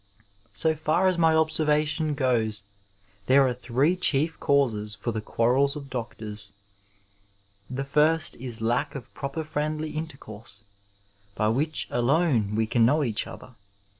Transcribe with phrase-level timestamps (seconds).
[0.53, 2.63] So far as my observation goes
[3.27, 6.51] there are three chief causes for the quarrels of doctors.
[7.69, 10.63] The first is lack of proper friendly intercourse,
[11.35, 13.53] by which alone we can know each other.